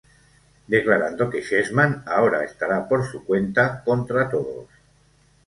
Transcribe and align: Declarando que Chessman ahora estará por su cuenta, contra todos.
Declarando 0.75 1.29
que 1.31 1.43
Chessman 1.47 1.91
ahora 2.07 2.43
estará 2.43 2.87
por 2.89 3.05
su 3.05 3.23
cuenta, 3.23 3.83
contra 3.83 4.29
todos. 4.31 4.67